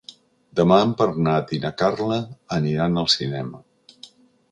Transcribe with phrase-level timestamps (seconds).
[0.59, 2.17] Demà en Bernat i na Carla
[2.57, 3.61] aniran al cinema.